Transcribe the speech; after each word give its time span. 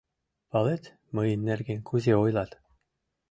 Палет, 0.51 0.83
мыйын 1.15 1.41
нерген 1.49 1.79
кузе 1.87 2.13
ойлат? 2.23 2.51